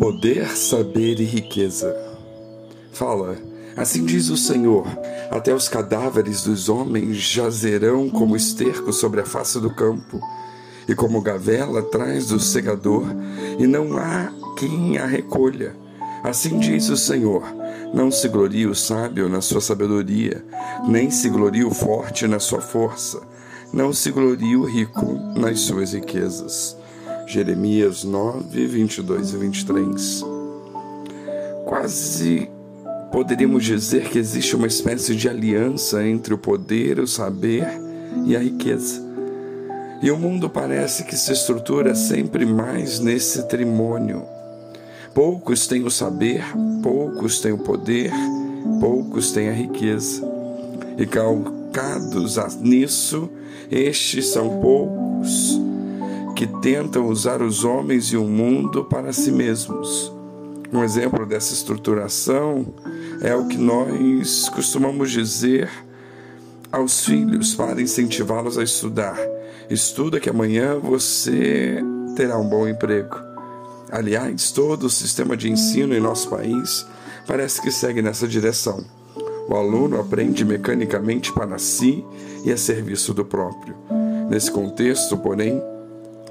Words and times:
Poder, 0.00 0.56
saber 0.56 1.20
e 1.20 1.24
riqueza. 1.24 1.94
Fala, 2.92 3.36
assim 3.76 4.04
diz 4.04 4.28
o 4.28 4.36
Senhor: 4.36 4.84
até 5.30 5.54
os 5.54 5.68
cadáveres 5.68 6.42
dos 6.42 6.68
homens 6.68 7.16
jazerão 7.18 8.10
como 8.10 8.34
esterco 8.34 8.92
sobre 8.92 9.20
a 9.20 9.24
face 9.24 9.60
do 9.60 9.72
campo, 9.72 10.20
e 10.88 10.94
como 10.94 11.20
gavela 11.20 11.80
atrás 11.80 12.26
do 12.26 12.40
segador, 12.40 13.04
e 13.60 13.66
não 13.66 13.96
há 13.96 14.32
quem 14.58 14.98
a 14.98 15.06
recolha. 15.06 15.76
Assim 16.24 16.58
diz 16.58 16.88
o 16.88 16.96
Senhor: 16.96 17.44
não 17.94 18.10
se 18.10 18.26
glorie 18.28 18.66
o 18.66 18.74
sábio 18.74 19.28
na 19.28 19.40
sua 19.40 19.60
sabedoria, 19.60 20.44
nem 20.88 21.12
se 21.12 21.28
glorie 21.28 21.64
o 21.64 21.70
forte 21.70 22.26
na 22.26 22.40
sua 22.40 22.60
força, 22.60 23.22
não 23.72 23.92
se 23.92 24.10
glorie 24.10 24.56
o 24.56 24.64
rico 24.64 25.14
nas 25.38 25.60
suas 25.60 25.92
riquezas. 25.92 26.79
Jeremias 27.30 28.02
9, 28.02 28.66
22 28.66 29.34
e 29.34 29.36
23. 29.36 30.24
Quase 31.64 32.50
poderíamos 33.12 33.64
dizer 33.64 34.08
que 34.08 34.18
existe 34.18 34.56
uma 34.56 34.66
espécie 34.66 35.14
de 35.14 35.28
aliança 35.28 36.04
entre 36.04 36.34
o 36.34 36.38
poder, 36.38 36.98
o 36.98 37.06
saber 37.06 37.68
e 38.26 38.34
a 38.34 38.40
riqueza. 38.40 39.00
E 40.02 40.10
o 40.10 40.18
mundo 40.18 40.50
parece 40.50 41.04
que 41.04 41.14
se 41.14 41.32
estrutura 41.32 41.94
sempre 41.94 42.44
mais 42.44 42.98
nesse 42.98 43.46
trimônio. 43.46 44.24
Poucos 45.14 45.68
têm 45.68 45.84
o 45.84 45.90
saber, 45.90 46.42
poucos 46.82 47.40
têm 47.40 47.52
o 47.52 47.58
poder, 47.58 48.10
poucos 48.80 49.30
têm 49.30 49.48
a 49.48 49.52
riqueza. 49.52 50.20
E 50.98 51.06
calcados 51.06 52.36
nisso, 52.60 53.30
estes 53.70 54.26
são 54.26 54.60
poucos 54.60 55.69
que 56.40 56.46
tentam 56.46 57.06
usar 57.06 57.42
os 57.42 57.64
homens 57.64 58.06
e 58.06 58.16
o 58.16 58.24
mundo 58.24 58.82
para 58.82 59.12
si 59.12 59.30
mesmos. 59.30 60.10
Um 60.72 60.82
exemplo 60.82 61.26
dessa 61.26 61.52
estruturação 61.52 62.64
é 63.20 63.34
o 63.34 63.46
que 63.46 63.58
nós 63.58 64.48
costumamos 64.48 65.10
dizer 65.10 65.68
aos 66.72 67.04
filhos 67.04 67.54
para 67.54 67.82
incentivá-los 67.82 68.56
a 68.56 68.62
estudar. 68.62 69.18
Estuda 69.68 70.18
que 70.18 70.30
amanhã 70.30 70.78
você 70.78 71.84
terá 72.16 72.38
um 72.38 72.48
bom 72.48 72.66
emprego. 72.66 73.16
Aliás, 73.92 74.50
todo 74.50 74.84
o 74.84 74.90
sistema 74.90 75.36
de 75.36 75.50
ensino 75.50 75.94
em 75.94 76.00
nosso 76.00 76.30
país 76.30 76.86
parece 77.26 77.60
que 77.60 77.70
segue 77.70 78.00
nessa 78.00 78.26
direção. 78.26 78.82
O 79.46 79.54
aluno 79.54 80.00
aprende 80.00 80.42
mecanicamente 80.42 81.34
para 81.34 81.58
si 81.58 82.02
e 82.46 82.50
a 82.50 82.56
serviço 82.56 83.12
do 83.12 83.26
próprio. 83.26 83.76
Nesse 84.30 84.50
contexto, 84.50 85.18
porém, 85.18 85.60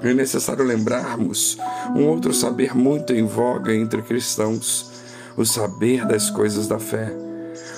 é 0.02 0.14
necessário 0.14 0.64
lembrarmos 0.64 1.58
um 1.94 2.06
outro 2.06 2.32
saber 2.32 2.74
muito 2.74 3.12
em 3.12 3.24
voga 3.24 3.74
entre 3.74 4.02
cristãos, 4.02 4.90
o 5.36 5.44
saber 5.44 6.06
das 6.06 6.30
coisas 6.30 6.66
da 6.66 6.78
fé. 6.78 7.12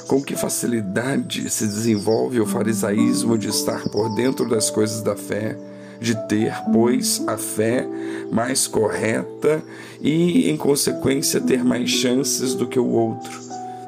Com 0.06 0.22
que 0.22 0.36
facilidade 0.36 1.48
se 1.50 1.66
desenvolve 1.66 2.40
o 2.40 2.46
farisaísmo 2.46 3.38
de 3.38 3.48
estar 3.48 3.88
por 3.88 4.14
dentro 4.14 4.48
das 4.48 4.70
coisas 4.70 5.00
da 5.00 5.16
fé, 5.16 5.56
de 6.00 6.14
ter, 6.26 6.54
pois, 6.72 7.22
a 7.26 7.36
fé 7.36 7.86
mais 8.30 8.66
correta 8.66 9.62
e, 10.00 10.50
em 10.50 10.56
consequência, 10.56 11.40
ter 11.40 11.64
mais 11.64 11.88
chances 11.88 12.54
do 12.54 12.66
que 12.66 12.78
o 12.78 12.88
outro, 12.88 13.40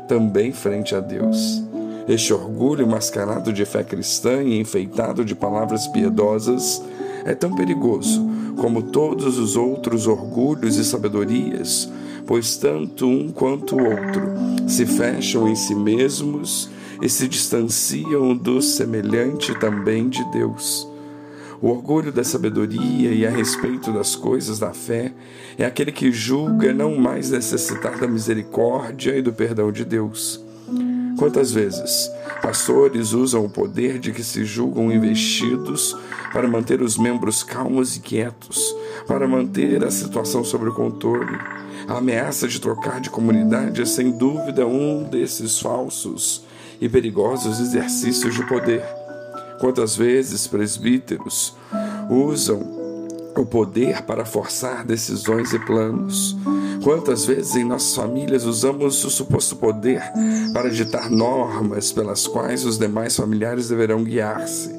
também 0.08 0.52
frente 0.52 0.94
a 0.94 1.00
Deus. 1.00 1.62
Este 2.08 2.32
orgulho 2.32 2.86
mascarado 2.86 3.52
de 3.52 3.64
fé 3.64 3.82
cristã 3.82 4.42
e 4.42 4.60
enfeitado 4.60 5.24
de 5.24 5.34
palavras 5.34 5.86
piedosas 5.88 6.82
é 7.25 7.34
tão 7.34 7.55
perigoso 7.55 8.34
como 8.56 8.83
todos 8.83 9.39
os 9.39 9.56
outros 9.56 10.06
orgulhos 10.06 10.77
e 10.77 10.84
sabedorias, 10.84 11.91
pois 12.27 12.56
tanto 12.56 13.06
um 13.06 13.30
quanto 13.30 13.77
o 13.77 13.84
outro 13.84 14.22
se 14.69 14.86
fecham 14.86 15.48
em 15.48 15.56
si 15.56 15.75
mesmos 15.75 16.70
e 17.02 17.08
se 17.08 17.27
distanciam 17.27 18.36
do 18.36 18.62
semelhante 18.62 19.58
também 19.58 20.08
de 20.08 20.24
Deus. 20.30 20.89
O 21.61 21.68
orgulho 21.68 22.12
da 22.12 22.23
sabedoria 22.23 23.11
e 23.12 23.27
a 23.27 23.30
respeito 23.30 23.91
das 23.91 24.14
coisas 24.14 24.58
da 24.58 24.73
fé 24.73 25.12
é 25.56 25.64
aquele 25.64 25.92
que 25.92 26.12
julga 26.12 26.74
não 26.74 26.95
mais 26.96 27.30
necessitar 27.30 27.98
da 27.98 28.06
misericórdia 28.06 29.17
e 29.17 29.23
do 29.23 29.33
perdão 29.33 29.73
de 29.73 29.85
Deus. 29.85 30.43
Quantas 31.17 31.52
vezes 31.52 32.11
pastores 32.42 33.13
usam 33.13 33.45
o 33.45 33.51
poder 33.51 33.98
de 33.98 34.13
que 34.13 34.23
se 34.23 34.45
julgam 34.45 34.92
investidos 34.92 35.97
para 36.33 36.48
manter 36.48 36.83
os 36.83 36.98
membros 36.98 37.42
calmos 37.42 37.97
e 37.97 38.01
quietos, 38.01 38.75
para 39.07 39.27
manter 39.27 39.85
a 39.85 39.91
situação 39.91 40.45
sob 40.45 40.70
controle. 40.73 41.39
A 41.86 41.98
ameaça 41.98 42.48
de 42.48 42.61
trocar 42.61 43.01
de 43.01 43.11
comunidade 43.11 43.80
é 43.80 43.85
sem 43.85 44.11
dúvida 44.11 44.67
um 44.67 45.05
desses 45.05 45.61
falsos 45.61 46.45
e 46.80 46.89
perigosos 46.89 47.61
exercícios 47.61 48.35
de 48.35 48.45
poder. 48.47 48.83
Quantas 49.61 49.97
vezes 49.97 50.47
presbíteros 50.47 51.55
usam 52.11 52.83
o 53.42 53.46
poder 53.46 54.02
para 54.02 54.24
forçar 54.24 54.84
decisões 54.84 55.52
e 55.52 55.58
planos? 55.58 56.36
Quantas 56.83 57.24
vezes 57.24 57.56
em 57.56 57.64
nossas 57.64 57.95
famílias 57.95 58.45
usamos 58.45 59.05
o 59.05 59.11
suposto 59.11 59.56
poder 59.56 60.02
para 60.52 60.70
ditar 60.70 61.11
normas 61.11 61.92
pelas 61.92 62.27
quais 62.27 62.64
os 62.64 62.78
demais 62.78 63.17
familiares 63.17 63.68
deverão 63.68 64.05
guiar-se? 64.05 64.70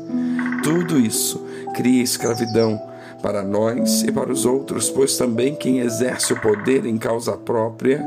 Tudo 0.63 0.99
isso 0.99 1.43
cria 1.73 2.03
escravidão 2.03 2.79
para 3.21 3.43
nós 3.43 4.03
e 4.03 4.11
para 4.11 4.31
os 4.31 4.45
outros, 4.45 4.89
pois 4.89 5.17
também 5.17 5.55
quem 5.55 5.79
exerce 5.79 6.31
o 6.33 6.39
poder 6.39 6.85
em 6.85 6.97
causa 6.97 7.33
própria 7.33 8.03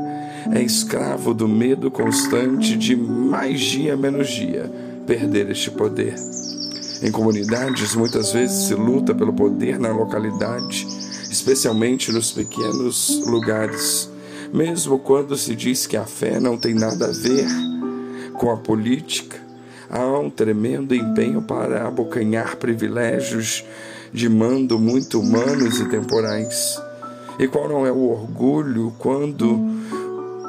é 0.53 0.61
escravo 0.61 1.33
do 1.33 1.47
medo 1.47 1.91
constante 1.91 2.77
de 2.77 2.95
mais 2.95 3.59
dia 3.59 3.97
menos 3.97 4.29
dia 4.29 4.71
perder 5.05 5.49
este 5.49 5.71
poder. 5.71 6.15
Em 7.01 7.11
comunidades, 7.11 7.95
muitas 7.95 8.33
vezes 8.33 8.67
se 8.67 8.75
luta 8.75 9.15
pelo 9.15 9.33
poder 9.33 9.79
na 9.79 9.91
localidade, 9.91 10.85
especialmente 11.29 12.11
nos 12.11 12.31
pequenos 12.31 13.21
lugares, 13.25 14.09
mesmo 14.53 14.99
quando 14.99 15.37
se 15.37 15.55
diz 15.55 15.87
que 15.87 15.95
a 15.95 16.05
fé 16.05 16.39
não 16.39 16.57
tem 16.57 16.73
nada 16.73 17.07
a 17.07 17.11
ver 17.11 17.47
com 18.33 18.51
a 18.51 18.57
política 18.57 19.49
há 19.89 20.05
um 20.19 20.29
tremendo 20.29 20.93
empenho 20.93 21.41
para 21.41 21.87
abocanhar 21.87 22.57
privilégios 22.57 23.65
de 24.13 24.29
mando 24.29 24.77
muito 24.77 25.19
humanos 25.19 25.79
e 25.79 25.85
temporais. 25.85 26.79
E 27.39 27.47
qual 27.47 27.67
não 27.67 27.85
é 27.85 27.91
o 27.91 28.09
orgulho 28.09 28.93
quando 28.99 29.59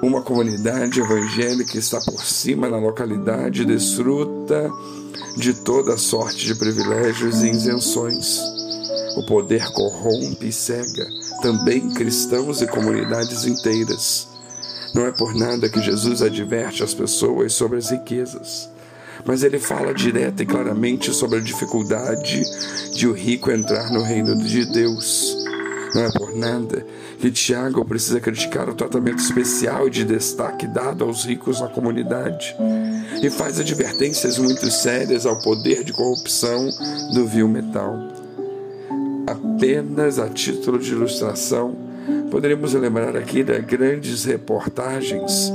uma 0.02 0.22
comunidade 0.22 1.00
evangélica 1.00 1.78
está 1.78 2.00
por 2.00 2.24
cima 2.24 2.68
na 2.68 2.78
localidade, 2.78 3.64
desfruta 3.64 4.70
de 5.36 5.54
toda 5.54 5.96
sorte 5.96 6.46
de 6.46 6.54
privilégios 6.54 7.42
e 7.42 7.50
isenções. 7.50 8.40
O 9.16 9.26
poder 9.26 9.64
corrompe 9.72 10.48
e 10.48 10.52
cega 10.52 11.06
também 11.42 11.90
cristãos 11.90 12.60
e 12.60 12.66
comunidades 12.66 13.44
inteiras. 13.44 14.28
Não 14.94 15.06
é 15.06 15.12
por 15.12 15.34
nada 15.34 15.68
que 15.68 15.80
Jesus 15.80 16.22
adverte 16.22 16.82
as 16.82 16.94
pessoas 16.94 17.52
sobre 17.52 17.78
as 17.78 17.90
riquezas 17.90 18.68
mas 19.24 19.42
ele 19.42 19.58
fala 19.58 19.92
direta 19.92 20.42
e 20.42 20.46
claramente 20.46 21.12
sobre 21.12 21.38
a 21.38 21.42
dificuldade 21.42 22.42
de 22.94 23.06
o 23.06 23.12
rico 23.12 23.50
entrar 23.50 23.90
no 23.90 24.02
reino 24.02 24.36
de 24.36 24.64
Deus. 24.64 25.36
Não 25.94 26.04
é 26.04 26.12
por 26.12 26.34
nada 26.36 26.86
que 27.18 27.30
Tiago 27.30 27.84
precisa 27.84 28.20
criticar 28.20 28.68
o 28.68 28.74
tratamento 28.74 29.18
especial 29.18 29.90
de 29.90 30.04
destaque 30.04 30.66
dado 30.66 31.04
aos 31.04 31.24
ricos 31.24 31.60
na 31.60 31.68
comunidade 31.68 32.54
e 33.22 33.30
faz 33.30 33.58
advertências 33.58 34.38
muito 34.38 34.70
sérias 34.70 35.26
ao 35.26 35.38
poder 35.40 35.84
de 35.84 35.92
corrupção 35.92 36.70
do 37.12 37.26
vil 37.26 37.48
metal. 37.48 37.96
Apenas 39.26 40.18
a 40.18 40.28
título 40.28 40.78
de 40.78 40.92
ilustração, 40.92 41.76
poderíamos 42.30 42.72
lembrar 42.74 43.16
aqui 43.16 43.42
das 43.42 43.64
grandes 43.64 44.24
reportagens 44.24 45.52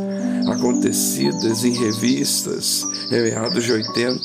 acontecidas 0.48 1.64
em 1.64 1.74
revistas 1.74 2.84
em 3.12 3.22
meados 3.24 3.64
de 3.64 3.72
80, 3.72 4.20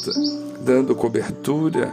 dando 0.65 0.95
cobertura 0.95 1.93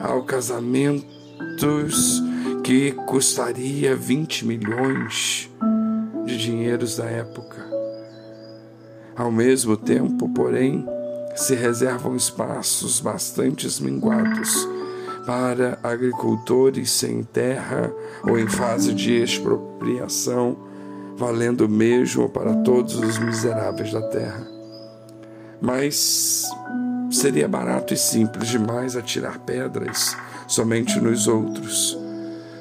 ao 0.00 0.24
casamentos 0.24 2.22
que 2.64 2.92
custaria 3.06 3.94
20 3.94 4.46
milhões 4.46 5.50
de 6.24 6.36
dinheiros 6.36 6.96
da 6.96 7.04
época. 7.04 7.75
Ao 9.16 9.32
mesmo 9.32 9.76
tempo, 9.76 10.28
porém, 10.28 10.86
se 11.34 11.54
reservam 11.54 12.14
espaços 12.14 13.00
bastante 13.00 13.66
minguados 13.82 14.68
para 15.24 15.78
agricultores 15.82 16.90
sem 16.90 17.22
terra 17.22 17.92
ou 18.22 18.38
em 18.38 18.46
fase 18.46 18.94
de 18.94 19.22
expropriação 19.22 20.56
valendo 21.16 21.68
mesmo 21.68 22.28
para 22.28 22.54
todos 22.56 22.96
os 22.96 23.18
miseráveis 23.18 23.90
da 23.90 24.02
terra. 24.02 24.46
Mas 25.60 26.44
seria 27.10 27.48
barato 27.48 27.94
e 27.94 27.96
simples 27.96 28.48
demais 28.48 28.96
atirar 28.96 29.38
pedras 29.38 30.14
somente 30.46 31.00
nos 31.00 31.26
outros. 31.26 31.98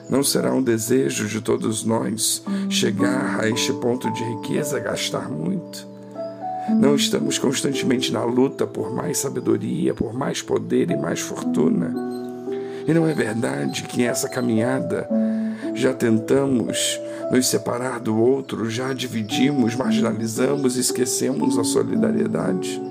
Não 0.10 0.24
será 0.24 0.54
um 0.54 0.62
desejo 0.62 1.28
de 1.28 1.42
todos 1.42 1.84
nós 1.84 2.44
chegar 2.69 3.42
a 3.42 3.50
este 3.50 3.74
ponto 3.74 4.10
de 4.12 4.24
riqueza, 4.24 4.80
gastar 4.80 5.30
muito. 5.30 5.94
Não 6.70 6.96
estamos 6.96 7.38
constantemente 7.38 8.12
na 8.12 8.24
luta 8.24 8.66
por 8.66 8.92
mais 8.92 9.20
sabedoria, 9.20 9.94
por 9.94 10.14
mais 10.14 10.42
poder 10.42 10.90
e 10.90 10.98
mais 10.98 11.20
fortuna. 11.20 11.94
E 12.88 12.94
não 12.94 13.08
é 13.08 13.14
verdade 13.14 13.84
que 13.84 14.04
essa 14.04 14.28
caminhada 14.28 15.08
já 15.74 15.94
tentamos 15.94 17.00
nos 17.32 17.48
separar 17.48 18.00
do 18.00 18.18
outro, 18.18 18.70
já 18.70 18.94
dividimos, 18.94 19.76
marginalizamos, 19.76 20.78
esquecemos 20.78 21.58
a 21.58 21.64
solidariedade? 21.64 22.82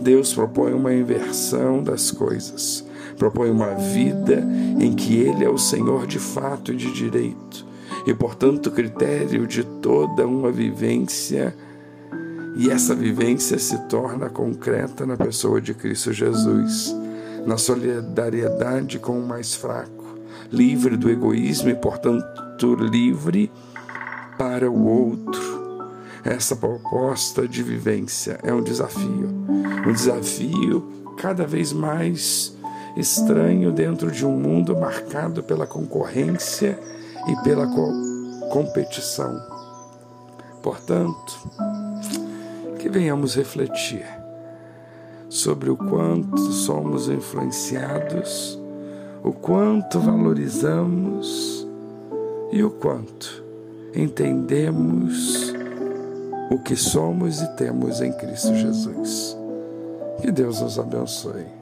Deus 0.00 0.34
propõe 0.34 0.72
uma 0.72 0.92
inversão 0.92 1.82
das 1.82 2.10
coisas, 2.10 2.84
propõe 3.16 3.50
uma 3.50 3.74
vida 3.74 4.44
em 4.80 4.92
que 4.92 5.16
Ele 5.16 5.44
é 5.44 5.48
o 5.48 5.58
Senhor 5.58 6.06
de 6.06 6.18
fato 6.18 6.72
e 6.72 6.76
de 6.76 6.92
direito, 6.92 7.64
e 8.06 8.12
portanto 8.12 8.70
critério 8.70 9.46
de 9.46 9.62
toda 9.62 10.26
uma 10.26 10.50
vivência, 10.50 11.54
e 12.54 12.70
essa 12.70 12.94
vivência 12.94 13.58
se 13.58 13.78
torna 13.88 14.28
concreta 14.28 15.06
na 15.06 15.16
pessoa 15.16 15.60
de 15.60 15.74
Cristo 15.74 16.12
Jesus, 16.12 16.94
na 17.46 17.56
solidariedade 17.56 18.98
com 18.98 19.18
o 19.18 19.26
mais 19.26 19.54
fraco, 19.54 20.04
livre 20.50 20.96
do 20.96 21.10
egoísmo 21.10 21.70
e 21.70 21.74
portanto 21.74 22.74
livre 22.74 23.50
para 24.38 24.70
o 24.70 24.86
outro 24.86 25.52
essa 26.24 26.54
proposta 26.54 27.48
de 27.48 27.64
vivência 27.64 28.38
é 28.44 28.52
um 28.52 28.62
desafio, 28.62 29.28
um 29.84 29.92
desafio 29.92 30.88
cada 31.16 31.44
vez 31.44 31.72
mais 31.72 32.56
estranho 32.96 33.72
dentro 33.72 34.08
de 34.08 34.24
um 34.24 34.38
mundo 34.38 34.76
marcado 34.76 35.42
pela 35.42 35.66
concorrência 35.66 36.78
e 37.26 37.36
pela 37.42 37.66
co 37.66 38.12
competição. 38.50 39.36
Portanto, 40.62 41.50
que 42.82 42.88
venhamos 42.88 43.36
refletir 43.36 44.04
sobre 45.28 45.70
o 45.70 45.76
quanto 45.76 46.36
somos 46.50 47.08
influenciados, 47.08 48.58
o 49.22 49.32
quanto 49.32 50.00
valorizamos 50.00 51.64
e 52.50 52.60
o 52.64 52.70
quanto 52.70 53.44
entendemos 53.94 55.54
o 56.50 56.58
que 56.58 56.74
somos 56.74 57.40
e 57.40 57.56
temos 57.56 58.00
em 58.00 58.12
Cristo 58.14 58.52
Jesus. 58.52 59.36
Que 60.20 60.32
Deus 60.32 60.60
nos 60.60 60.76
abençoe. 60.76 61.61